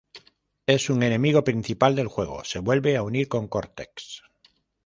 Es 0.65 0.89
un 0.89 1.03
enemigo 1.03 1.43
principal 1.43 1.95
del 1.95 2.07
juego; 2.07 2.43
se 2.43 2.57
vuelve 2.57 2.97
a 2.97 3.03
unir 3.03 3.27
con 3.27 3.47
Cortex. 3.47 4.23